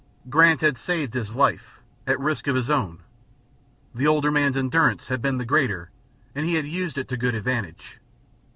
Grant 0.31 0.61
had 0.61 0.79
saved 0.79 1.13
his 1.13 1.35
life, 1.35 1.79
at 2.07 2.19
risk 2.19 2.47
of 2.47 2.55
his 2.55 2.71
own; 2.71 3.01
the 3.93 4.07
older 4.07 4.31
man's 4.31 4.57
endurance 4.57 5.09
had 5.09 5.21
been 5.21 5.37
the 5.37 5.45
greater 5.45 5.91
and 6.33 6.43
he 6.47 6.55
had 6.55 6.65
used 6.65 6.97
it 6.97 7.07
to 7.09 7.15
good 7.17 7.35
advantage. 7.35 7.99